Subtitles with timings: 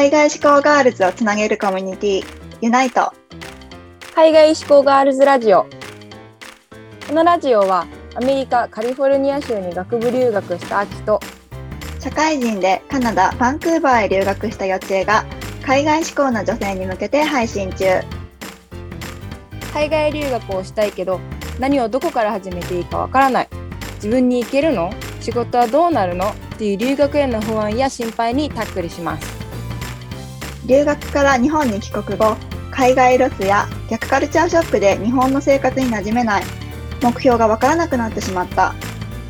[0.00, 2.24] 海外志向ガールズをつなげるコミュニティ
[2.62, 3.12] ユナイト。
[4.14, 5.66] 海外志向ガールズラジオ。
[7.06, 11.20] このラジオはアメリカカリフォルニア州に学部留学した秋と
[11.98, 15.26] 社会人でカナダバンクーバーへ留学した予知が
[15.62, 17.84] 海外志向の女性に向けて配信中。
[19.74, 21.20] 海外留学をしたいけど
[21.58, 23.48] 何をどこから始めていいかわからない。
[23.96, 24.94] 自分に行けるの？
[25.20, 26.30] 仕事はどうなるの？
[26.30, 29.39] っていう留学への不安や心配にタックルします
[30.66, 32.36] 留学から日本に帰国後
[32.70, 36.44] 海外ロスや逆カルチャーショックで日本の生活に馴染めない。
[37.02, 38.74] 目標がわからなくなってしまった。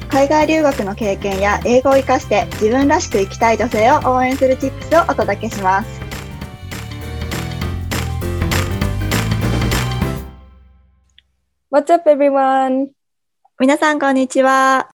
[0.09, 6.01] 海外留学の経験や英語を活かして自分らしく生きたい女性を応援するチップスをお届けします。
[11.71, 12.88] What's up everyone?
[13.60, 14.91] 皆さんこんにちは。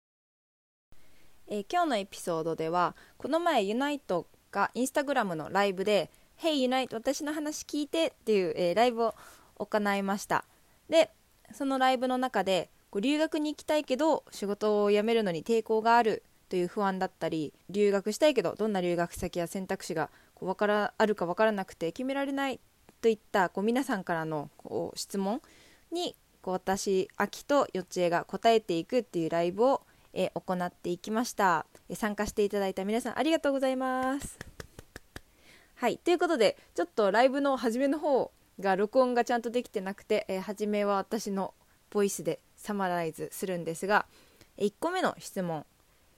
[1.47, 6.09] えー今日のエピソードではこの前ユナイトがインスタグラムのライブで
[6.42, 9.16] 「Hey ユナイト私の話聞いて」っていう、えーライブを
[9.59, 10.44] 行いました。
[10.89, 11.11] で
[11.53, 22.59] そのライブの中でこう留学に行きたいけど仕事を辞めるのに抵抗があるという不安だったり留学したいけどどんな留学先や選択肢がこうからあるか分からなくて決められない
[23.02, 25.42] といったこう皆さんからのこう質問
[25.92, 29.81] にこう私秋とよちえが答えていくっていうライブを、
[30.14, 34.50] え行っていきました、参加していただいた皆さんありがとうございます。
[35.82, 41.56] はいということでちょっとライブの初めの方が録音がちゃんとできてなくて、えー初めは私の
[41.90, 44.06] ボイスでサマライズするんですが
[44.59, 45.66] 1個目の質問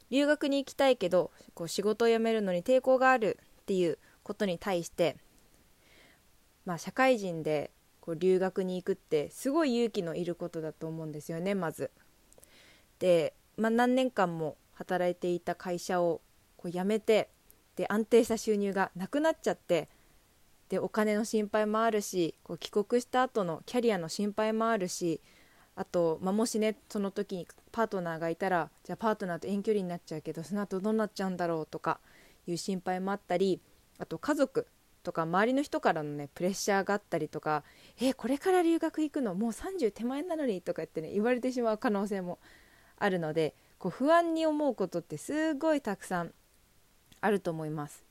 [0.09, 5.15] 留学に行きたいけどこう仕事を辞めるのに抵抗があるっていうことに対して
[6.65, 11.89] まあ社会人でこう留学に行くってすごい勇気のいることだと思うんですよねまず。
[12.99, 16.19] で、まあ、何年間も働いていた会社を
[16.57, 17.29] こう辞めて
[17.75, 19.89] で安定した収入がなくなっちゃって
[20.69, 25.21] でお金の心配もあるしこう帰国した後のキャリアの心配もあるし
[25.75, 31.99] あと、まあ、もしねその時にパートナーがいたらじゃあパートナーと遠距離になっちゃうけどその後どうなっちゃうんだろうとか
[32.47, 33.59] いう心配もあったり
[33.97, 34.67] あと家族
[35.03, 37.63] とか周りの人からのねプレッシャーがあったりとか
[37.99, 42.39] 「えこれから留学行くのもう30手前なのに」とか言ってね言われてしまう可能性も
[42.97, 46.33] あるのでこう不安に思うことってすごいたくさん
[47.23, 48.03] あると思います。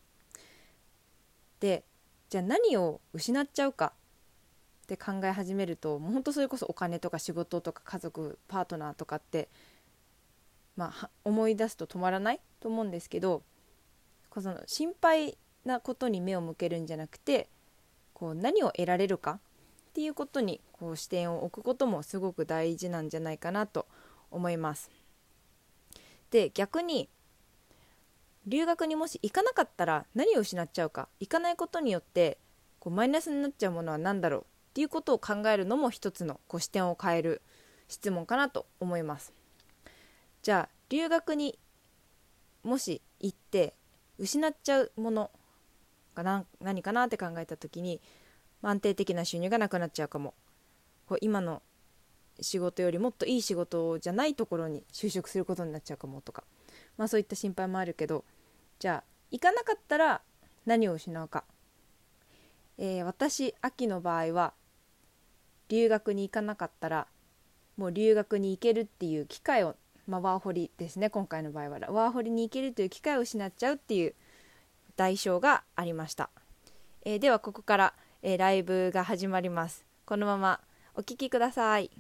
[1.61, 1.84] で
[2.31, 3.93] じゃあ何を失っちゃうか
[4.84, 9.49] って考え始めるともうほんとそれこそお金とか仕事とか家族パートナーとかって、
[10.77, 13.43] まあ、思い出すと止まらないと思うんですけど
[14.31, 15.37] こその心配
[15.67, 17.49] なことに目を向けるんじゃなくて
[18.15, 23.87] こう何を得られるかっていうことにこう視点を置くこともすごく大事なんじゃないかなと
[24.31, 24.91] 思います。
[26.31, 27.11] で逆に
[28.47, 31.09] 留学にもし行かなかったら何を失っちゃうか。
[31.21, 32.39] 行かないことによって
[32.81, 34.45] こうマイナスになっちゃうものは何だろうっ
[34.75, 37.43] ていうことを考えるのも一つのこう視点を変える
[37.89, 39.33] 質問かなと思います。
[40.43, 41.59] じゃあ留学に
[42.65, 43.75] もし行って
[44.19, 45.31] 失っちゃうもの
[46.15, 48.01] が何何かなって考えた時に
[48.63, 50.35] 安定的な収入がなくなっちゃうかも。
[51.07, 51.63] こう今の
[52.41, 56.45] 仕事よりもっといい仕事じゃないところに就職することになっちゃうかもとか、
[56.97, 58.25] まあ、そういった心配もあるけど
[58.79, 60.21] じゃあ行かなかったら
[60.67, 61.45] 何を失うか、
[62.79, 64.53] えー私秋の場合は
[65.69, 67.07] 留学に行かなかったら
[67.77, 69.75] もう留学に行けるっていう機会を、
[70.07, 71.79] まあ、ワーホリですね今回の場合は。
[71.89, 74.15] ワーホリに行けるという機会を失っちゃうっていう
[74.97, 76.29] 代償がありました、
[77.05, 79.87] えーではここから、えーライブが始まります。
[80.05, 80.61] このまま
[80.95, 81.91] お聞きください。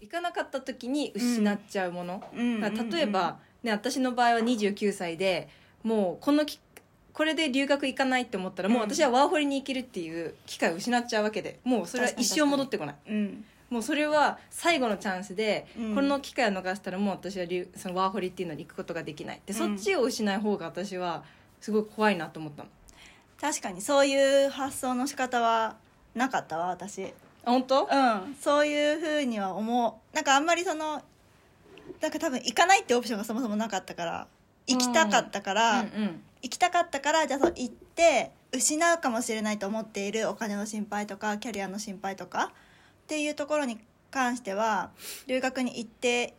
[0.00, 2.22] 行かなかった時に失っちゃうもの、
[2.60, 5.48] だから例えば、ね、私の場合は29歳で
[5.82, 6.60] もうこのき
[7.12, 12.96] これで留学行かないって思ったらもう私はワーホリに行けるっていう機会を失っちゃうわけでもうそれは一生戻ってこない。
[13.08, 13.44] うん。
[13.70, 15.94] もうそれは最後のチャンスで、うん。
[15.94, 19.40] この機会を逃したらもう私は留そのワーホリっていうのに行くことができない。
[19.46, 21.24] で、そっちを失う方が私は
[21.60, 22.68] すごい怖いなと思ったの。
[23.40, 25.76] 確かにそういう発想の仕方は
[26.14, 27.04] なかったわ私。
[27.44, 27.84] あ本当？
[27.84, 28.36] うん。
[28.40, 30.14] そういうふうには思う。
[30.14, 31.00] なんかあんまりその
[32.00, 34.28] なんか多分行かないってオプションがそもそもなかったから
[34.66, 36.22] 行きたかったから、うんうん。
[36.42, 43.78] 行きたかったからじゃあそう行って失うかもしれないと思っているお金の心配とかキャリアの心配とかっていうところに
[44.10, 44.90] 関しては
[45.26, 46.34] 留学に行って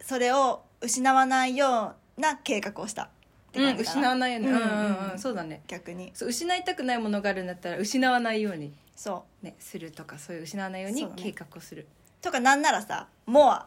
[0.00, 3.08] それを失わないような計画をしたっ
[3.52, 4.56] てうん、失わないように、うんん。
[4.56, 5.14] うううんんううん。
[5.16, 5.62] ん、そうだね。
[5.66, 6.12] 逆に。
[6.14, 11.88] そう失いたくないものがあるんだったら失わないように、そね、するとかそういう失わないように計画をする。
[12.20, 13.66] うとかなんならさモア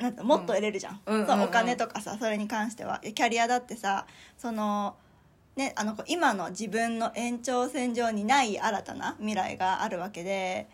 [0.00, 1.14] なんてもっと得れるじゃん,、うん。
[1.14, 1.38] うんうんうん。
[1.38, 3.00] そうお金とかさそれに関しては。
[3.00, 4.06] キャリアだってさ
[4.38, 4.96] その
[5.56, 10.68] ね、あの今の自分の延長線上にない新たな未来があるわけで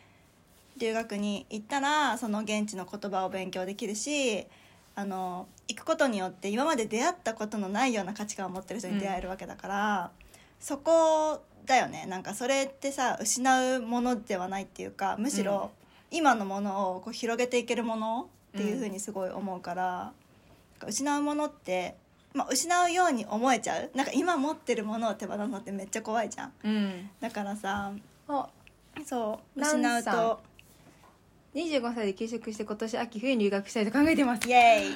[0.79, 4.47] 留学に行ったらその現地の言葉を勉強できるし
[4.95, 10.11] あの行くことによって今まで出会ったことのないような価値観を持ってる人に出会えるわけだから、
[10.59, 12.07] そこだよね。
[12.07, 15.71] なんかそれってさ失うものではないっていうかむしろ
[16.11, 20.13] 今のものをこう広げていけるものっていうふうにすごい思うから、
[20.87, 21.95] 失うものって、
[22.33, 23.91] まあ、失うように思えちゃう。
[23.95, 26.53] なんか今持ってるものを手放すのってめっちゃ怖いじゃん。
[26.65, 27.11] うん。
[27.21, 27.93] だからさ
[28.29, 28.49] あ
[29.05, 30.41] そう失うと。
[31.53, 34.49] 25歳で休職して今年秋冬に留学したいと考えてます。
[34.49, 34.95] イエーイ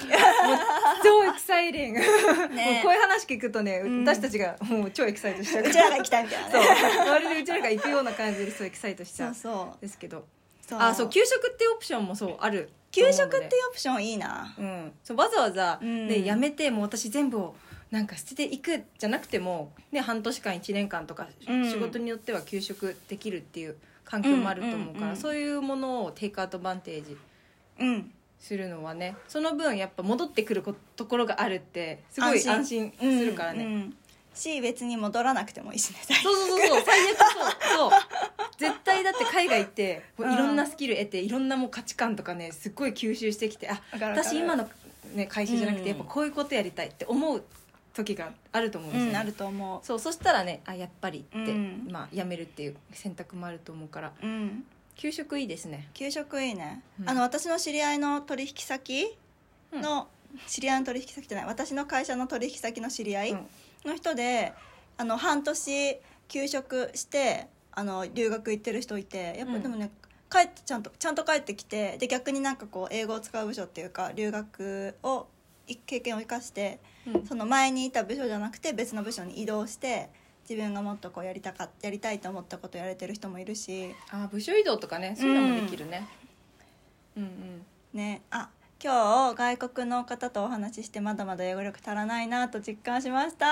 [1.02, 2.80] 超 exciting、ね。
[2.84, 4.04] こういう話聞くとね、ん。
[4.04, 6.60] 私たちがもう超エキサイトしちゃううちらが行きたいみたいなそう。
[6.60, 6.68] ね
[7.10, 9.80] まるでうちらが行くような感じでそうエキサイトしちゃそううそう。
[9.80, 10.24] ですけど。
[10.68, 10.78] そう。
[10.80, 14.55] あそう休職っていうオプションもそうある休職っていううオプションいいな。
[14.58, 16.08] うん、そうわざわざ、うん。
[16.08, 17.55] ね、やめてもう私全部を
[17.91, 21.70] なんか捨てていくじゃなくても、ね、半年間1年間とか、うん。
[21.70, 27.17] 仕事によっては休職できるっていう環境もあると思うから、うんうんうんそういうものをテイクアウトバンテージ
[27.81, 28.12] うん。
[28.38, 32.93] するのはねその分やっぱ戻ってくることころがあるってすごい安心。
[32.99, 33.90] するからね、
[34.34, 37.90] し別に戻らなくてもいいしね最そうそうそうそう最悪そう。
[37.90, 38.00] そう。
[38.58, 40.34] 絶対だって海外行ってこううん。
[40.34, 44.69] いろんなスキル得ていろんなもう価値観とかねすっごい吸収してきてあ私今の、
[45.14, 45.82] ね、会社じゃなくうん。
[45.82, 47.42] てやっぱこういうことやりたいって思う
[47.94, 49.10] 時があると思うんですよ、ね。
[49.12, 51.88] うんあると思そうそしたらねあやっぱりって、うん。
[51.90, 54.12] まあ辞めるっていう選択もあると思うから。
[54.22, 54.64] ううん。
[54.96, 55.88] 給食いいですね。
[55.92, 57.10] 給食いいね、うん。
[57.10, 59.16] あの私の知り合いの取引先
[59.72, 60.06] の、
[60.46, 61.46] 知り合いの取引先じゃない。
[61.46, 63.46] 私の会社の取引先の知り合いうん。
[63.84, 64.52] の人で、
[64.96, 65.96] あの半年
[66.28, 69.62] 休職してあの留学行ってる人いてやっぱうん。
[69.62, 69.90] でもね、
[70.31, 75.26] 帰ってちゃんとちゃんと帰ってきてで逆になんかこう英語を使う部署っていうか留学を
[75.69, 77.26] い経験を生かしてうん。
[77.26, 80.08] その前にいた部署じゃなくて別の部署に移動して
[80.48, 83.94] 自分がもっとこうやりたかやりたいと思ったことやれてる人もいるし。
[84.10, 86.06] あ部署移動とかねそういうのもできるね、
[87.16, 87.66] うん、うん。
[87.92, 88.48] ねあ
[88.84, 93.46] 今日外国の方とお話ししてまだまだ英語力足らないなと実感しました。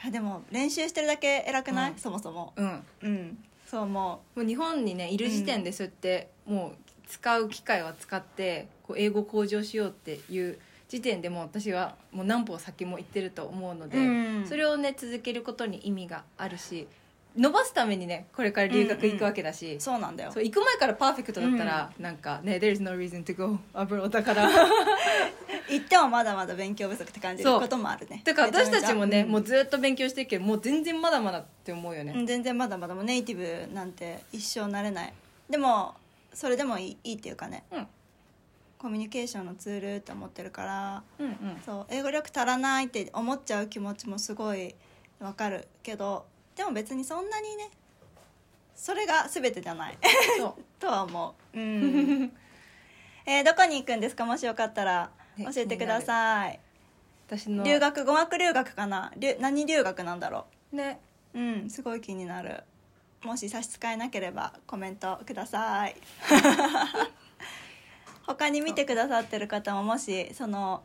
[0.00, 1.98] いやでも練習してるだけ偉くない、うん。
[1.98, 2.52] そもそも。
[2.54, 2.82] うん。
[3.02, 3.38] うん。
[3.66, 10.56] そう思もう日本にねいる時点でそうやってもう使う機会は使ってこう英語向上しようっていう
[10.88, 14.00] 時点でもう私はもう何歩先も行ってると思うので、う
[14.44, 14.46] ん。
[14.46, 16.86] それをね続けることに意味があるし
[17.36, 20.32] 伸ばすためにねこれから留学行くわけだし、うそうなんだよ。
[20.32, 24.48] そう行く前からパーフェクトだったら、なんかね「There's no reason to go abroad」だから。
[25.68, 28.22] 行ってもまだまだ勉強不足って感じることもあるね。
[28.24, 29.32] だから私たちもね、めちゃめちゃ。
[29.32, 35.12] もうずっと勉強してるけどもう全然まだまだって思うよね、うん全然まだまだもうネイティブなんて一生なれない。
[35.50, 35.94] でも
[36.32, 37.64] それでもいいいいっていうかね。
[37.72, 37.86] うん。
[38.78, 41.02] コミュニケーションのツールって思ってるから。
[41.18, 41.62] うんうん。
[41.64, 44.74] そう英語力足らないって思っちゃう気持ちもすごい
[45.18, 47.70] わかるけどでも別にそんなにね
[48.74, 49.98] それが全てじゃない。
[50.80, 51.58] とは思う。
[51.58, 52.32] うん。
[53.26, 54.24] えーどこに行くんですか？
[54.24, 55.10] もしよかったら。
[55.36, 56.58] ね教えてください、
[57.28, 57.62] 私の。
[57.64, 59.12] 留学語学留学かな？
[59.16, 61.00] 留何留学なんだろね。
[61.34, 62.62] ううんすごい気になる。
[63.22, 65.96] もし差し支えなければコメントください。
[68.26, 70.82] 他に見てくださってる方ももしその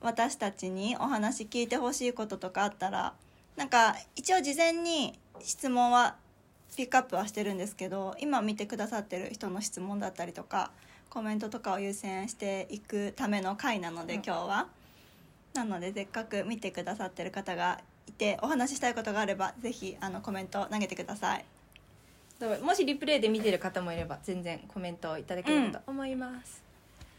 [0.00, 3.14] 私たちにお話聞いてほしいこととかあったら
[3.56, 6.16] なんか一応事前に質問は
[6.76, 10.72] ピックアップはしてるんですけど今見てくださってる人の質問だったりとか
[11.08, 14.22] コメントとかを優先していくための回なので、うん。
[14.24, 14.66] 今日は。
[15.54, 21.44] なのでせっかく見てくださってる方がいてお話ししたいことがあればぜひあのコメント投げてください。
[22.60, 26.62] もしリプレイで見てる方もいれば全然コメントをいただければと思います、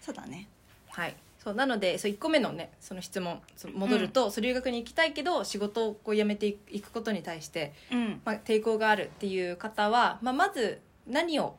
[0.01, 0.48] そうだね。
[0.89, 1.15] はい
[1.46, 3.40] そうなのでそう1個目のねその質問
[3.75, 8.22] 戻ると、そう留学に行きたいけど仕事をこう辞めていくことに対して、うん。
[8.25, 11.56] まあ、抵抗があるっていう方は、まあ、まず何を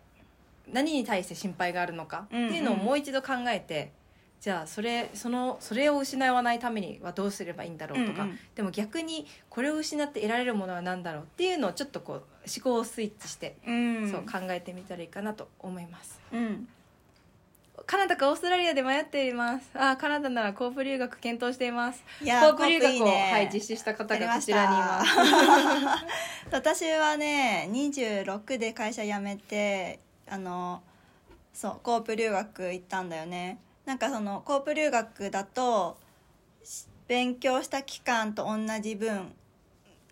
[0.73, 3.93] 何に対して心配があるのかっていうのをうんうんもう一度考えて、
[4.41, 8.39] じゃあそれそのそれを失わないためにはどうすればいいんだろうとか、うんうん。
[8.57, 12.25] でも逆にこれを失って得られるものは何だろうっていうのをちょっとこう思
[12.61, 14.11] 考をスイッチして、うん。
[14.11, 16.21] そう考えてみたらいいかなと思います。
[16.33, 16.69] うん
[17.85, 19.69] カナダかオーストラリアで迷っています。
[19.75, 22.03] あーカナダならコープ留学検討しています。
[22.23, 23.31] いやコープ留学をいいね。
[23.33, 26.57] はい、実施した方がこちらにいますた。
[26.57, 30.83] 私はね26で会社辞めてあの
[31.53, 33.59] そうコープ留学行ったんだよね。
[33.85, 35.99] なんかそのコープ留学だと
[36.65, 39.33] し勉強した期間と同じ分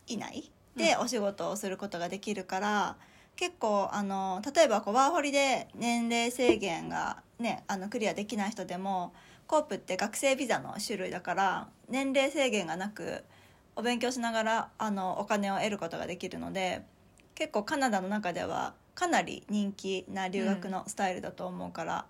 [0.07, 2.97] 以内でお仕事をすることができるから、
[3.37, 9.13] 結構あの例えばこうワーホリで年齢制限が、ね、あのクリアできない人でも
[9.47, 13.25] コープって学生ビザの種類だから年齢制限がなく
[13.77, 16.83] お勉強しながらあのお金を得ることができるので
[17.35, 22.07] 結構カナダの中ではかなり人気な留学のスタイルだと思うから、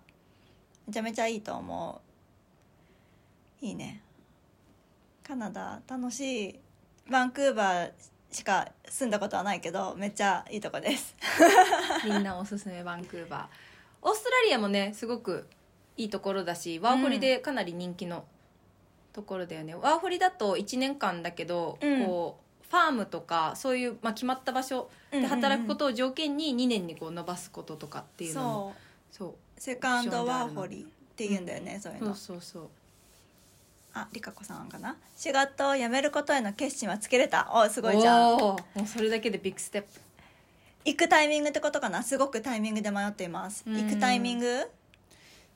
[0.86, 2.02] めちゃめちゃいいと思
[3.62, 3.64] う。
[3.64, 4.02] いいね。
[5.26, 6.60] カナダ楽しい。
[7.10, 7.92] バンクーバー
[8.34, 11.14] しか住んだことはないけどめっちゃいいとこです。
[12.04, 14.08] みんなおすすめバンクーバー。
[14.08, 15.46] オーストラリアもねすごく
[15.96, 18.24] いいところだしワーホリでかなり人気の
[19.12, 22.04] ところだよね、ワーホリだと1年間だけど、うん。
[22.06, 28.74] こうファームとかそういう、まあ、決まった場所で働くことを条件に2年にこう伸ばすこととかっていうのも
[29.12, 29.34] そう。
[29.56, 32.68] セカンドワーホリって言うんだよね、そういうそうのそうそう
[33.94, 34.96] ありかこさんかな？
[35.16, 37.48] 仕事を辞めることへの決心はつけれた？
[37.54, 38.38] おすごいじゃん。
[38.38, 39.88] もうそれだけでビッグステップ。
[40.84, 42.02] 行くタイミングってことかな？
[42.02, 43.64] すごくタイミングで迷っています。
[43.66, 43.76] うん。
[43.76, 44.68] 行くタイミング？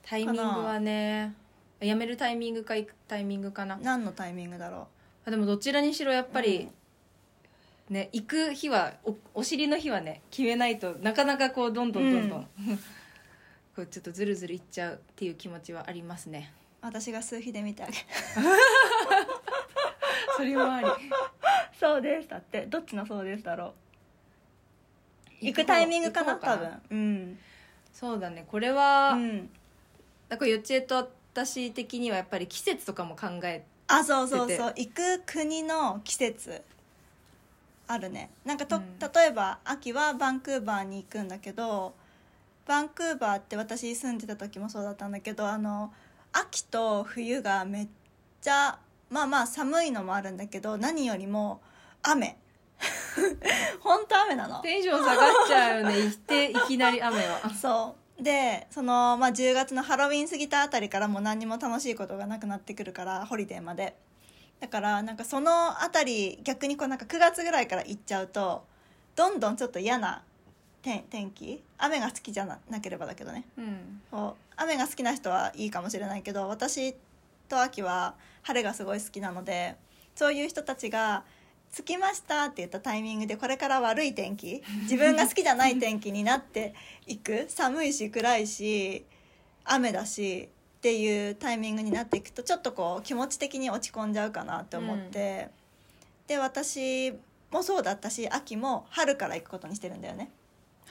[0.02, 1.34] タイミングはね
[1.82, 3.76] 辞めるタイミングか行くタイミングかな。
[3.82, 4.88] 何のタイミングだろ
[5.26, 6.70] あでもどちらにしろやっぱり、
[7.90, 12.48] ね行く日はおお尻の日はね決めないとなかなかこうどんどんどんどん、
[13.76, 16.52] こうちょっとずるずるいっちゃうっていう気持ちはありますね。
[16.54, 17.98] う私が数比で見てあげる。
[20.36, 20.86] それもあり。
[21.78, 22.28] そうです。
[22.28, 23.74] だってどっちのそうですだろ
[25.42, 25.46] う。
[25.46, 26.82] 行くタイミングかな多分。
[26.90, 27.38] うん。
[27.92, 28.44] そうだね。
[28.48, 29.50] これは、うん。
[30.28, 34.74] だからよちえと私的にはやっぱり季節とかも考えあそうそうそう。
[34.76, 36.62] 行く国の季節
[37.86, 38.30] あるね。
[38.44, 38.98] なんかと、うん。
[38.98, 41.94] 例えば秋はバンクーバーに行くんだけど
[42.66, 45.92] バンクーバーって私住んでた時もそうだったんだけどあの
[46.32, 47.88] 秋と冬がめっ
[48.40, 48.78] ちゃ
[49.10, 51.60] まあまあ寒いのもあるんだけど何よりも
[52.02, 52.38] 雨。
[53.80, 54.60] 本当雨なの。
[54.60, 56.00] テンション下がっちゃうよね。
[56.00, 57.50] 行っていきなり雨は。
[57.50, 58.22] そう。
[58.22, 63.96] でその、まあ、10月のハロウィン過ぎたあたりからもう何にも楽しいことがなくなってくるからホリデーまで。
[64.60, 68.64] だからなんかそのあたり逆にこうなんか9月ぐらいから行っちゃうと
[69.14, 70.22] どんどんちょっと嫌な
[70.88, 71.62] 天天気？
[71.76, 73.44] 雨が好きじゃななければだけどね。
[73.58, 74.00] うん。
[74.10, 74.44] こう。
[74.56, 76.94] 雨が好きな人はいいかもしれないけど私
[77.48, 79.76] と秋は晴れがすごい好きなので
[80.16, 81.22] そういう人たちが
[81.72, 86.74] 「着きました」って言ったタイミングでこれから悪い天気自分が好きじゃない天気になって
[87.06, 87.46] いく。
[87.48, 89.04] 寒いし暗いし
[89.64, 95.50] 雨だしっていうタイミングになっていくとちょっとこう気持ち的に落ち込んじゃうかなって思って、
[96.26, 97.12] で私
[97.52, 100.30] もそうだったし秋も春から行くことにしてるんだよね。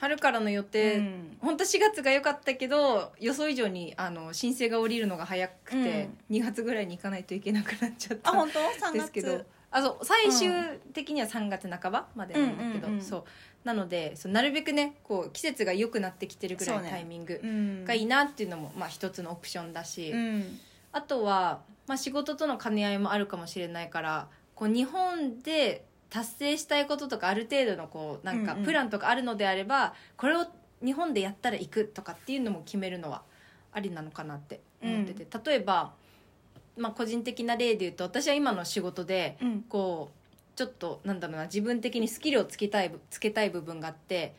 [0.00, 1.36] 春からの予定、うん。
[1.40, 8.92] 本当4月が良かったけど予想以上にあの申請が降りるのが早くて、2月ぐらいに行かないといけなくなっちゃったあ本当 ?3 月？
[8.92, 9.44] ですけど。
[9.70, 10.50] あそう最終
[10.94, 12.92] 的には3月半ばまでなんだけど、うん。
[12.94, 13.04] うんうん。
[13.04, 13.24] そう。
[13.64, 17.84] なのでそうなるべくねこう季節が良くなってきてるぐらいのタイミングうん。
[17.84, 20.60] がいいなっていうのも、まあ、一つのオプションだし、うん。
[20.92, 28.64] あとは、まあ、仕事との兼ね合いもあるかもしれないからこう日本で達成したいこととかある程度のこうなんかうんうん。
[28.64, 30.46] プランとかあるのであれば、これを
[30.84, 33.22] 日本でやったら行くとかっていうのも決めるのは
[33.72, 35.92] ありなのかなって思ってて、例えば、
[36.76, 39.62] まあ、個人的な例で言うと私は今の仕事でうん。
[39.62, 40.18] こう
[40.56, 44.34] ちょっとなんだろうな自分的にスキルをつけたいぶつけたい部分があって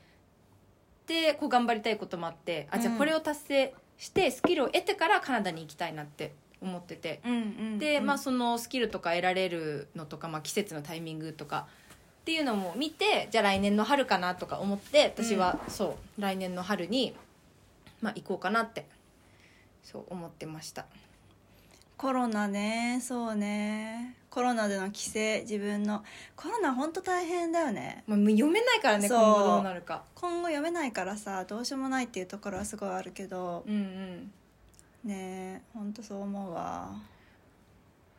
[1.08, 3.00] でこう頑張りたいこともあってあじゃあうん。
[3.00, 7.22] これを達成してスキルを得てからカナダに行きたいなって思ってて。
[7.26, 8.06] うんうんで、うん。
[8.06, 11.68] まあ、そのスキルとか得られるのとか、まあ、季節のタイミングとか
[12.22, 17.16] っていうのも見てじゃあ来年の春かなとか思って私は、そう来年の春に、
[18.02, 18.86] まあ、行こうかなって
[19.84, 20.86] そう思ってました。
[21.98, 24.16] コロナねそうね。
[24.30, 26.04] コロナでの規制自分の。
[26.36, 28.04] コロナ本当大変だよね。
[28.06, 30.04] まあ、もう読めないからね今後どうなるか。
[30.14, 33.64] 今後読めないからさどうしようもないっていうところはすごいあるけど。
[33.68, 34.32] うんうん
[35.04, 36.90] ね本当そう思うわ。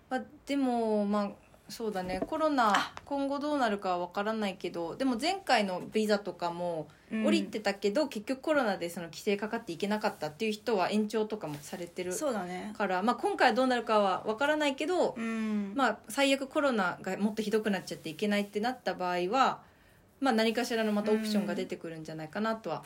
[0.08, 1.30] まあ、でもまあ
[1.68, 2.20] そうだね。
[2.26, 7.26] コロナ今後どうなるかは分からないけどでも前回のビザとかもうん。
[7.26, 12.72] 降りてたけど、結局コロナでその規制かかっていけなかったっていう人は延長とかもされてるそうだね。
[12.78, 19.60] から、まあ、今回はどうなるかは分からないけど、うんまあ、最悪コロナがもっとひどくなっちゃっていけないってなった場合は、
[20.20, 22.84] まあ、何かしらのまたオプションが出てくるんじゃないかなとは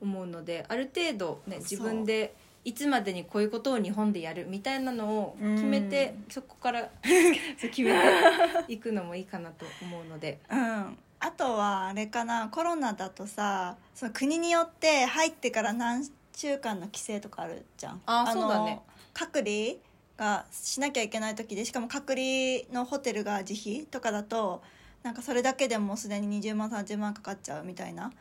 [0.00, 2.34] 思うのである程度、ね、自分で
[2.64, 10.38] いつまでにこういうことを日本でやるみたいなのを決めて、そこから 決めていくのもいいかなと思うので。
[10.50, 10.98] うん。
[11.24, 16.04] あとはあれかなコロナだとさその国によって入ってから何
[16.34, 18.02] 週間の規制とかあるじゃん。
[18.06, 18.80] あのそうだね。
[19.14, 19.76] 隔離
[20.16, 24.62] がしなきゃいけない時でしかも隔離のホテルが自費とかだと
[25.02, 28.12] なんかそれだけでもうすでに20万30万かかっちゃうみたいな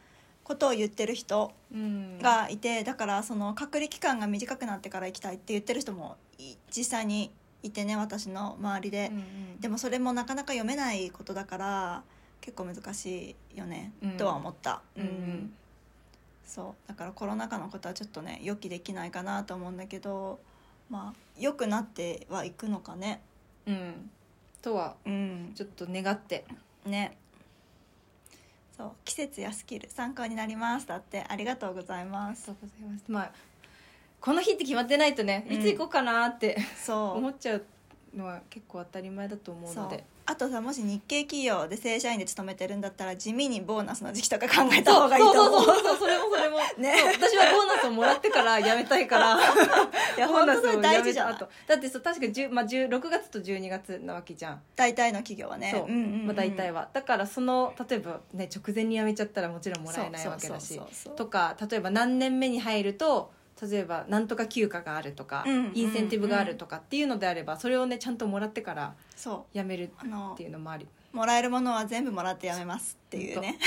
[0.43, 2.19] ことを言ってる人うん。
[2.19, 7.31] がいてだからその隔離期間が短くなってから行きたいって言ってる人もい実際に
[7.63, 9.60] いてね私の周りで、うんうん。
[9.60, 12.03] でもそれもなかなか読めないことだから
[12.41, 14.12] 結構難しいよね、うん。
[14.17, 15.53] とは思った、うんうん。
[16.45, 16.88] そう。
[16.88, 20.39] だからコロナ禍のことはちょっとね予期できないかなと思うんだけど
[20.89, 23.21] まあ良くなってはいくのかね。
[23.67, 24.10] うん。
[24.62, 25.51] とはうん。
[25.55, 26.45] ちょっと願って。
[26.86, 27.15] ね
[28.81, 31.23] そう季節やスキル参考になりますだって。
[31.27, 32.45] ありがとうございます。
[32.45, 33.03] そうございます。
[33.07, 33.31] まあ
[34.19, 37.17] この日って決まってないとね、うんいつ行こうかなってそう。
[37.17, 37.65] 思っちゃう
[38.15, 45.63] のは結構当たり前だと思うのであとさもし日系企業で正社員で勤めてるんだったら地味にボーナスの時期とか考えた方がいいと思う。
[45.63, 49.37] そうそうそうそうそれもそれも、ね私はボーナスをもらってから辞めたいから
[50.17, 60.79] いやボーナスを本当それ大事じゃない辞めた後だってそう確か10、まあ、6月と12月なわけじゃん大体の企業はねそう、んうんうんまあ、大体はだからその例えばね直前に辞めちゃったらもちろんもらえないわけだし
[61.15, 63.31] とか例えば何年目に入ると
[63.69, 70.87] 例えばなんとか休暇があるとか、うんうんうんインセンティブがあるとかっていうのであればそれをねちゃんともらってからそ辞めるっていうのもあり。
[71.13, 73.57] もらえるものは全部もらってやめますっていうね。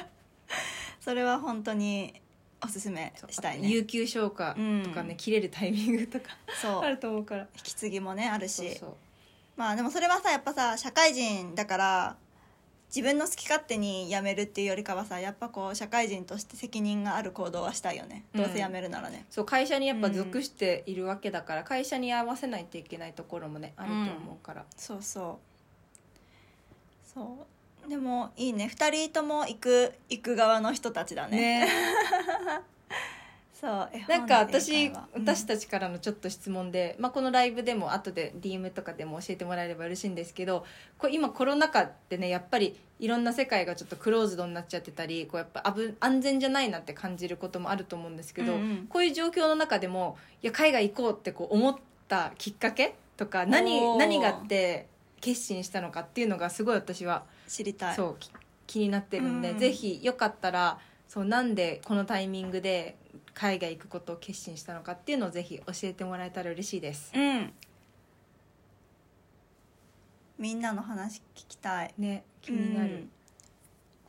[1.00, 2.20] それは本当に
[2.64, 3.68] おすすめしたいね。
[3.68, 5.16] 有給消化とかね、うん。
[5.16, 6.82] 切れるタイミングとかそう。
[6.82, 7.42] あると思うから。
[7.56, 8.80] 引き継ぎもねあるし。
[9.56, 12.16] まあでもそれはさやっぱさ社会人だから
[12.94, 18.24] 自分の好き勝手に辞めるっていうよりかはさやっぱこう社会人として責任がある行動はしたいよね。
[18.34, 25.38] どうせ辞めるならね、そう会社にやっぱ属しているわけだから、会社に合わせないといけないところもねあると思うから、そうそ
[27.10, 27.14] う。
[27.14, 27.46] そ
[27.86, 27.88] う。
[27.88, 28.70] でもいいね。
[28.70, 31.60] 2人とも行く行く側の人たちだね。
[31.60, 31.68] ね
[33.62, 40.66] そうなんか私私たちからのちょっと質問で、まあ、このライブでも後で DM とかでも教えてもらえれば嬉しいんですけど
[40.98, 48.86] これ今コロナ禍ってねやっぱりいろんな世界がちょっとクローズドになっちゃってたりこうやっぱ危安全じゃないなって感じることもあると思うんですけど、うんうん。
[48.88, 51.76] こういう状況の中でもいや海外行こうってこう思っ
[52.08, 54.88] たきっかけとか何何があって
[55.20, 57.94] 決心したのかっていうのがすごい私は知りたい。
[57.94, 58.28] そうき
[58.66, 59.58] 気になってるんで、うん。
[59.60, 60.80] ぜひよかったら
[61.12, 62.96] そうなんでこのタイミングで
[63.34, 67.12] 海外行くことを決心したのかっていうのをぜひ教えてもらえたら嬉しいです。
[67.14, 67.52] うん。
[70.38, 71.94] みんなの話聞きたい。
[71.98, 73.10] ね気になる、うん。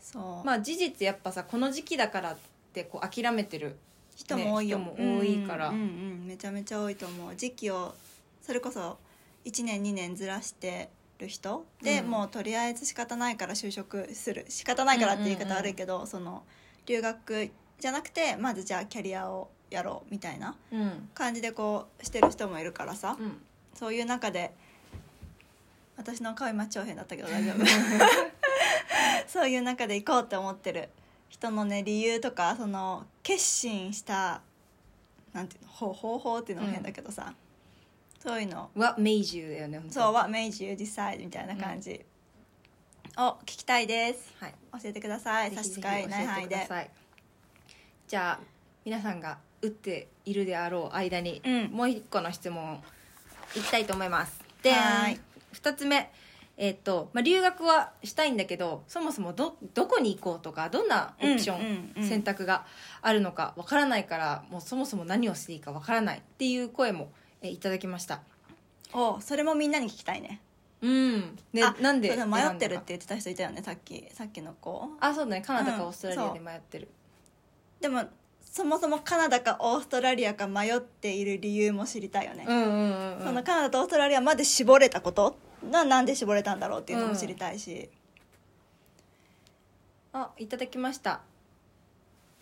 [0.02, 2.38] そう、まあ事実やっぱさこの時期だからっ
[2.74, 3.78] てこう諦めてる。
[4.16, 5.70] 人も多いよ、ね人も多いから。
[5.70, 5.86] うんうんう
[6.24, 6.28] ん。
[6.28, 7.36] めちゃめちゃ多いと思う。
[7.36, 7.96] 時期を
[8.42, 8.98] それこそ
[9.46, 11.66] 1年2年ずらしてる人？
[11.82, 12.10] で、うん。
[12.10, 14.46] もうとりあえず仕方ないから就職する。
[14.50, 16.44] 仕方ないからって言い方悪いけど、その
[16.86, 17.50] 留学
[17.84, 21.10] じゃなくてまずじゃあキャリアをやろうみたいなうん。
[21.14, 23.42] 感じでこうしてる人もいるからさ、うん。
[23.74, 24.54] そういう中で
[25.98, 27.66] 私の顔今長編だったけど大丈夫。
[29.28, 30.88] そういう中で行こうって思ってる
[31.28, 34.42] 人のね理由とかその決心した
[35.34, 37.34] なんていうの方方法っていうのも変だけどさ、
[38.18, 38.72] そういうの。
[38.76, 42.00] はメイジューだよね本当そう「What made you decide」みたいな感じ、
[43.18, 44.34] を聞きたいです。
[44.40, 44.54] はい。
[44.82, 45.54] 教えてください。
[45.54, 46.90] 差し支えない範囲てください
[48.14, 48.44] じゃあ
[48.86, 51.72] 皆さんが打っているであろう間に、うん。
[51.72, 52.80] もう一個の質問
[53.56, 54.40] いきたいと思います。
[54.62, 55.20] ではーい。
[55.56, 56.12] 2つ目。
[56.56, 62.08] えっとまあ、留学はしたいんだけどそもそもどどこに行こうとかどんなオプション、うんうんうん。
[62.08, 62.68] 選択が
[63.02, 68.22] あるのかわからないからもうそもそも何をしていいかわからないっていう声も、えいただきました。
[68.94, 70.40] おそれもみんなに聞きたいね。
[70.84, 71.36] うん。
[71.52, 74.88] であなんでそうだ迷ってるって言ってた人いたよねさっきさっきの子。
[75.00, 75.42] あそうだね。
[75.42, 76.90] カナダかうんオーストラリアで迷ってる、
[77.84, 78.06] でも
[78.42, 83.26] そもそもカナダかオーストラリアか迷っている理由も知りたいよね、うんうんうんうん。
[83.26, 85.36] そのカナダとオーストラリアまで絞れたこと
[85.70, 87.90] ななんで絞れたんだろうっていうのも知りたいし、
[90.14, 91.22] あいただきました。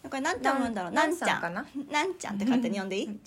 [0.04, 0.92] これなんて読むんだろう？
[0.92, 1.42] ななんんちゃん。
[1.42, 1.66] かな？
[1.92, 3.20] なんちゃんって勝手に読んでいい？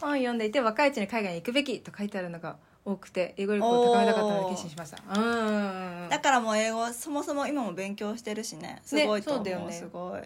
[0.00, 4.98] 本を読んでいて若いうちに海外に行くべきと書いてあるのが多くて英語力を高めたかったので決心しました。
[5.14, 6.08] うんうんうん。
[6.08, 8.80] だからもう英語そもそも今も勉強してるしね。
[8.84, 9.72] すごいと思う,、ねそうだよね。
[9.72, 10.22] すごい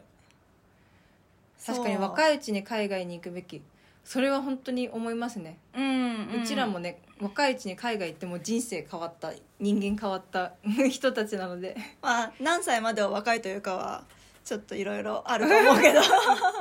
[1.65, 3.63] 確かに若いうちに海外に行くべき。
[4.05, 10.55] それは本当に思いますね、うん、うちらもね若いうちに海外行っても人生変わった人間変わった
[10.91, 11.77] 人たちなので。
[12.01, 14.05] まあ何歳までは若いというかは
[14.45, 16.01] ちょっといろいろあると思うけど。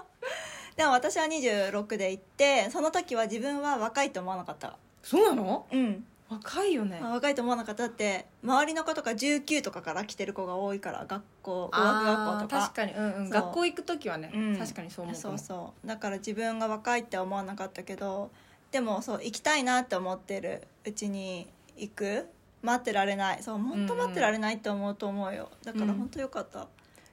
[0.77, 4.77] でも私は26で行ってその時は自分は若いと思わなかった。
[5.01, 5.65] そうなの？
[5.71, 6.99] うん若いよね。
[7.01, 7.83] まあ若いと思わなかった。
[7.83, 12.61] だって周りの子とか19とかから来てる子が多いから学校語学学校とか。
[12.61, 14.57] 確かに、うんうん、学校行く時はね、うん。
[14.57, 15.87] 確かにそう思うそうそう。
[15.87, 18.31] だから自分が若いって思わなかったけど
[18.71, 20.63] でもそう行きたいなって思ってる。
[20.85, 22.27] うちに行く。
[22.63, 23.41] 待ってられない。
[23.41, 25.49] そう本当待ってられないって思うと思うよ。
[25.63, 25.93] だからうん。
[25.95, 26.67] 本当よかった、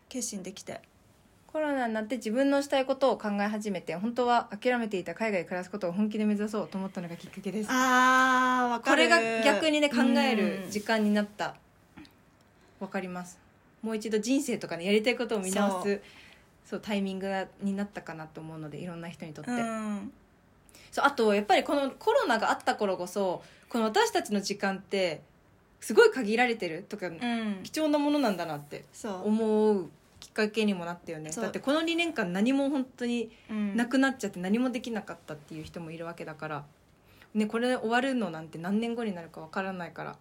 [0.08, 0.82] 決心できて
[1.50, 7.68] コロナになって自分のしたいことを考え始めて本当は諦めていた海外で暮らすことを本気で目指そうと思ったのがきっかけです。
[7.70, 9.08] あーわかる。
[9.08, 10.70] これが逆にね考えるうん。
[10.70, 11.54] 時間になった
[12.80, 13.38] わかります。
[13.80, 16.00] もう一度人生とかねやりたいことを見直そす
[16.66, 20.12] そうタイミングになったかなと思うのでいろんな人にとって、うん。
[20.92, 25.22] そうあとやっぱりこのコロナがあった頃こそこの私たちの時間って
[25.80, 27.60] すごい限られてるとか、うん。
[27.62, 29.88] 貴重なものなんだなって思う
[30.46, 31.32] かけにもなったよね。
[31.32, 31.44] そう。
[31.44, 33.76] だってこの2年間何も本当にうん。
[33.76, 36.64] なくなっちゃって何もできなかったっていう人もいるわけだから、
[37.34, 40.16] ね、これ終わるのなんて何年後になるかわからないから。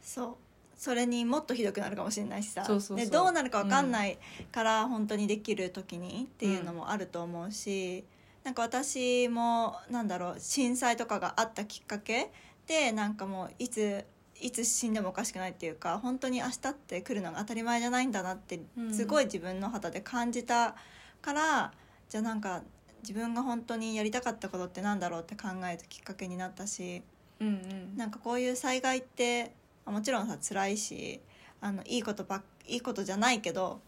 [0.00, 0.36] そう。
[0.76, 2.64] それにもっとひどくなるかもしれないしさ。
[2.64, 3.06] そうそうそう。
[3.06, 4.16] でどうなるか分かんない
[4.52, 8.04] から、本当にできる時にっていうのもあると思うし、
[8.44, 12.30] なんか私もなんだろう震災とかがあったきっかけ
[12.66, 14.04] でなんかもういつ
[14.40, 18.94] いつ死んでもおかしくないっていうか本当に明日って来るのが当たり前じゃないんだなってうん。
[18.94, 20.76] すごい自分の肌で感じた
[21.20, 21.72] から、
[22.08, 22.62] じゃあなんか
[23.02, 27.02] 自分が本当にやりたかったことってなんだろうって考えるきっかけになったし。
[27.40, 27.96] うんうん。
[27.96, 29.52] なんかこういう災害って
[29.84, 31.20] あもちろんさ辛いし
[31.60, 33.80] あのいいことばっいいことじゃないけど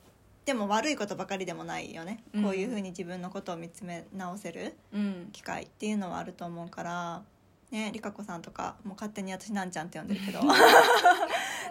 [0.44, 2.44] でも悪いことばかりでもないよね、うん。
[2.44, 5.28] こういうふうに自分のことを見つめ直せるうん。
[5.32, 7.22] 機会っていうのはあると思うから
[7.70, 10.40] ねりかこさんとかもう勝手に私なんちゃんって呼んでるけど。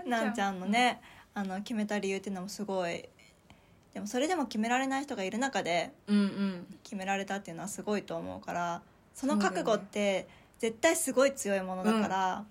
[0.06, 1.02] なんちゃんのね
[1.34, 3.08] あの決めた理由っていうのもすごい
[3.94, 5.92] でもそれでも決められない人がいる中で
[6.84, 8.82] 決められたっていうのはすごいと思うから
[9.14, 10.28] その覚悟って
[10.60, 12.46] 絶対すごい強いものだから、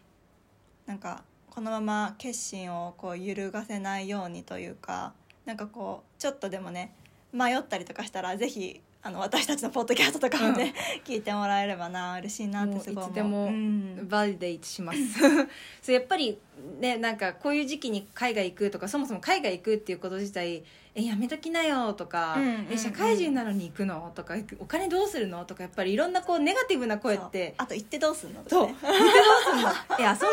[0.86, 5.12] なんかこのまま決心をこう揺るがせないようにというか
[5.44, 6.94] なんかこうちょっとでもね
[7.32, 14.98] 迷ったりとかしたらぜひあの私たちのポッドキャストとかもね、聞いてもらえればな嬉しいなってすごいいつでもうんバリデイトします。
[15.80, 16.36] そうやっぱり
[16.80, 20.64] ねなんかこういう時期に海外行くとかそもそも海外行くっていうこと自体
[20.96, 22.66] えやめときなよとか、うんうんうん。
[22.72, 29.70] え社会人なのに行くのとかお金どうするのとかやっぱりいろんなこうネガティブな声ってあと行ってどうすんのとそうかね言ってどうすんの？
[30.00, 30.24] え遊んで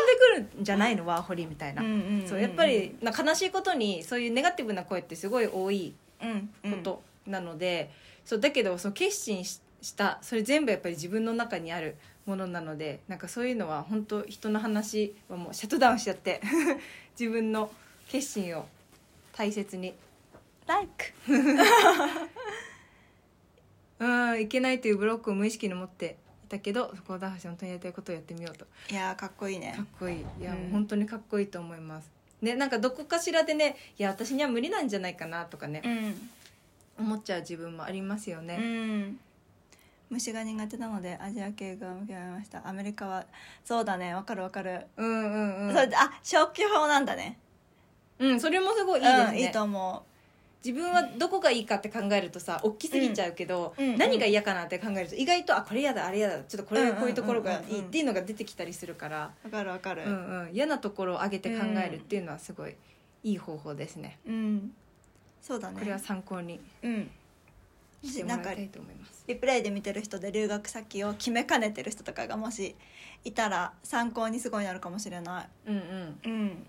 [0.50, 2.28] くるんじゃないのワーホリみたいな、うんうんうんうん。
[2.28, 6.72] そうやっぱりな悲しいことにそういうネガティブな声ってすごい多いうんうん。
[6.72, 7.90] ことなので、
[8.26, 16.40] そうだけどその決心ししたそれ全部やっぱり自分の中にあるものなのでなんかそういうのは本当人の話はもうシャットダウンしちゃって
[17.18, 17.70] 自分の
[18.08, 18.66] 決心を
[19.32, 19.94] 大切に。
[20.66, 21.14] Like!
[23.98, 28.66] うんいけないというブロックを無意識に持っていたけどそこを打破して本当にやりたいことをやってみようと。
[28.90, 29.74] いやーかっこいいね。
[29.76, 30.24] かっこいい。
[30.40, 30.70] いや、うん。
[30.70, 32.10] 本当にかっこいいと思います。
[32.42, 36.30] ねなんかどこかしらでねいや私には無理なんじゃないかなとかね、うん
[36.98, 39.18] 思っちゃう自分もありますようね、ん。
[40.08, 42.66] 虫が苦手なのでアジア系が向けられました。
[42.66, 43.26] アメリカは
[43.64, 44.14] そうだね。
[44.14, 45.74] わかるわかる、うん、うんうん。
[45.74, 45.88] そあ
[46.22, 47.38] 消去法なんだね。
[48.18, 50.02] うんそれもすごいいいですね、うん、いいと思
[50.64, 60.02] 自分はどこがいいかって考えるとさ大きすぎちゃうけど、うんうん何が嫌かなって考えると意外とあこれ嫌だあれ嫌だちょっとこれこういうところがいいっていうのが出てきたりするから、うわかるわかる。
[60.04, 62.74] うんうん、嫌なところを上げて考えるっていうのはすごい
[63.22, 64.72] いい方法ですね、うん、
[65.46, 65.78] そうだね。
[65.78, 67.10] これは参考にうん。
[68.02, 69.24] してもらいたいと思います。
[69.28, 72.74] リプレイで見てる人で留学先を決めかねてる人とかがもし
[73.24, 75.48] いたら参考にすごいなるかもしれない。
[75.66, 76.20] うんうん。
[76.24, 76.66] うん。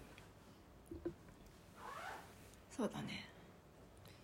[2.76, 3.26] そうだね。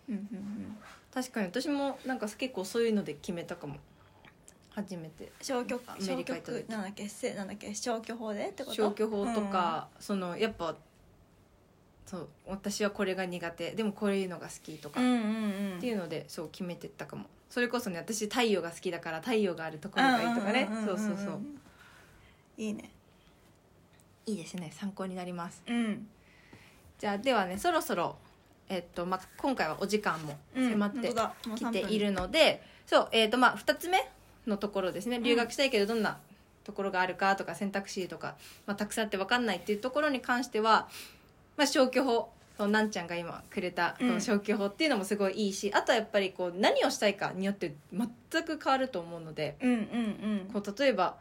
[0.08, 0.76] うんうん
[1.12, 3.76] 確かに私もなんか結構そういうので決めたかも。
[4.70, 5.30] 初めて。
[5.40, 7.08] 消去アメリカ消去なんだっけ？
[7.08, 7.72] せなんだっけ？
[7.72, 8.76] 消去法でってこと？
[8.76, 10.74] 消去法とか、そのやっぱ
[12.06, 13.70] そう私はこれ、が苦手。
[13.72, 15.78] でもこういうのが好きとか、うんうんうん。
[15.78, 17.26] っていうのでそう決めてったかも。
[17.48, 20.64] それこそね私太陽が好きだから太陽があるところがいいとかね。
[20.64, 21.40] んんんんんそうそうそう。
[22.58, 22.90] いいね。
[24.26, 24.70] いいですね。
[24.74, 25.62] 参考になります。
[25.66, 26.06] うん。
[26.98, 28.16] じゃあではねそろそろ
[28.68, 31.72] えっとまあ、今回はお時間も迫ってき3分。
[31.72, 34.10] ているので、そうえっ、とまあ2つ目
[34.46, 35.20] のところですね。
[35.20, 36.18] 留学したいけどどんな
[36.64, 38.36] ところがあるかとか選択肢とか、
[38.66, 40.88] まあ、たくさんあって分かんないっていうところに関しては、
[41.56, 50.50] まあ、消去法そうなんちゃんが今くれたこの消去法っていうのもすごいいいし、あとはやっぱりこう何をしたいかによって全く変わると思うのでうんうんうん。
[50.52, 51.16] こう例えば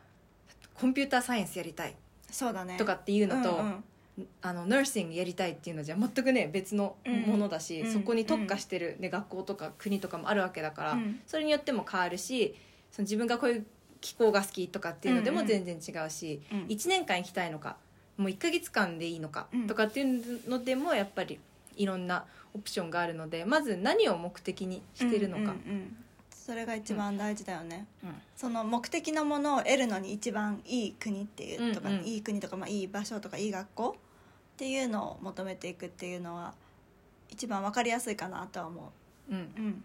[0.75, 1.95] コンピューターサイエンスやりたい
[2.29, 2.77] そうだね。
[2.77, 3.83] とかっていうのと、うん
[4.17, 4.27] うん。
[4.43, 7.91] あのナーシングやりたいっていうのじゃ全くね別のものだし、うん。
[7.91, 11.19] そこに特化してる、ね、学校とか国とかもあるわけだから、うん。
[11.25, 12.53] それによっても変わるし
[12.91, 13.65] その自分がこういう
[14.01, 15.43] 気候が好きとかっていうのでうんうん。
[15.43, 16.59] も全然違うし、うん。
[16.65, 17.77] 1年間行きたいのか
[18.17, 19.67] もう1ヶ月間でいいのかうん。
[19.67, 21.39] とかっていうのでもやっぱり
[21.75, 25.41] いろんなオプションがあるのでまず何を目的にしてるのか。
[25.43, 25.95] うんうんうん。
[26.29, 28.15] それが一番大事だよね、うん。
[28.35, 32.03] その目的のものを得るのに一番いい国っていうとか、うんうん。
[32.03, 36.53] いい国とか、まあ、いい場所とかいい学校っていうのを求めていくっていうのは
[37.29, 38.91] 一番わかりやすいかなとは思
[39.29, 39.33] う。
[39.33, 39.37] ん。
[39.37, 39.83] ううん。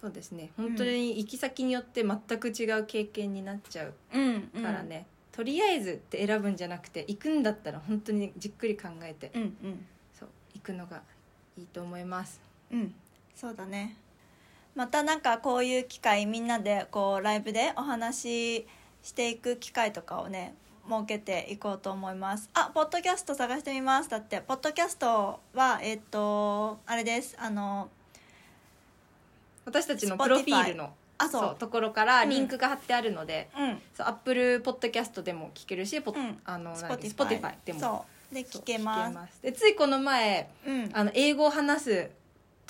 [0.00, 0.50] そうですね。
[0.58, 4.42] 本当に行き先によって全く違う経験になっちゃううん。
[4.62, 9.86] からね、とりあえずって選ぶんじゃなくて行くんだったら本当にじっくり考えて、うんうん。
[10.18, 11.02] そう行くのが
[11.56, 12.40] いいと思います。
[12.72, 12.94] うん。
[13.34, 13.96] そうだね。
[14.74, 18.66] またなんかこういう機会みんなでこうライブでお話し
[19.02, 20.54] していく機会とかをね
[20.88, 22.48] 設けていこうと思います。
[22.54, 24.08] あポッドキャスト探してみます。
[24.08, 27.36] だってポッドキャストはえっ、とあれです。
[27.38, 27.88] あの
[29.64, 32.30] 私たちのプロフィールのあそうところからうん。
[32.30, 33.78] リンクが貼ってあるので、うん。
[33.94, 36.38] そうアップルポッドキャストでも聞けるしポッ、うん。
[36.44, 37.80] あのスポティファイでも。
[37.80, 38.34] そう。
[38.34, 39.42] でそう聞けます。
[39.42, 40.90] でついこの前うん。
[40.92, 42.10] あの英語を話す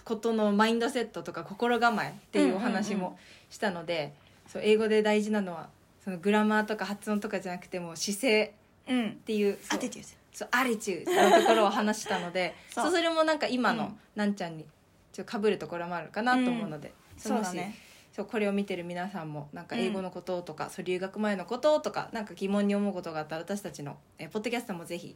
[0.04, 3.18] ことのマインドセットとか心構えっていうお話うんうんうんも
[3.50, 4.14] したので、
[4.46, 5.68] そう英語で大事なのは
[6.02, 8.54] その grammar とか発音とかじゃなくても姿勢
[8.88, 9.08] うん。
[9.10, 12.84] っていうそうアティテューそうアリチュードのところを話したので そう。
[12.84, 13.98] そうそれもなんか今のうん。
[14.14, 14.64] なんちゃんに
[15.12, 17.74] ちょっと被るところもあるかなと思うので、そうもしだね
[18.18, 25.14] そうこれを見てる皆さんもなんか英語のこととか、そう留学前のこととかなんか疑問に思うことがあったら私たちの、えーポッドキャストもぜひ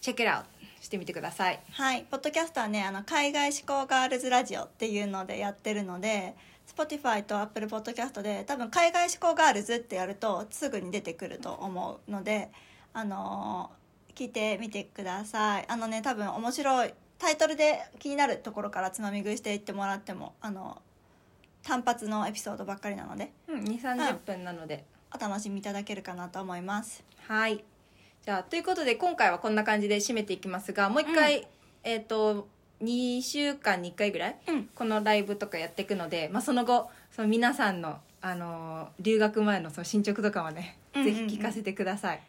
[0.00, 0.48] チェックアウト
[0.80, 1.60] してみてください。
[1.72, 6.34] はい、ポッドキャストはねあの海外志向ガールズラジオっていうのでやってるので
[6.74, 12.50] Spotify と Apple Podcast で多分海外志向ガールズってやるとすぐに出てくると思うので
[12.94, 13.78] あのー
[14.18, 15.64] 聞いてみてください。
[15.68, 20.80] あのね多分面白いタイトルで気になるところからつまみ食いしていってもらってもあの
[21.62, 23.32] 単発のエピソードばっかりなので。
[23.48, 27.04] うん2 3 0分なので、お楽しみいただけるかなと思います。
[27.26, 27.64] はい。
[28.24, 31.46] じゃあということで今回はこんな感じで締めていきますがもう一回、
[31.82, 32.48] えっ、と
[32.82, 34.64] 2週間に1回ぐらい、うん。
[34.74, 41.14] このライブとかやっていくので、まあ、その後その皆さんの、あのー留学前のその進捗とかもね、うんうんうん。
[41.14, 42.20] ぜひ聞かせてください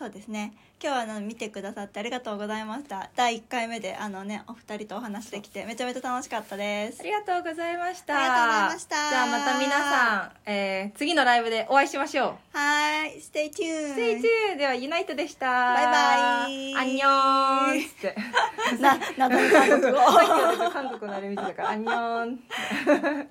[0.00, 0.54] そうですね。
[0.82, 3.10] 今日はあの見てくださってありがとうございました。
[3.16, 7.00] 第1回目であのねお二人とお話できてめちゃめちゃ楽しかったです。
[7.00, 8.16] ありがとうございました。
[8.16, 9.10] ありがとうございました。
[9.10, 12.28] じゃあまた皆さん、えー次のライブでお会いしましょう。
[12.28, 15.46] はーい Stay tuned Stay tuned ではユナイトでした。
[15.74, 16.74] バイバイ。
[16.76, 18.16] アンニョーンって。
[18.80, 19.98] な謎の韓国語。
[20.72, 23.30] 韓国のあれ見てたからアンニョーン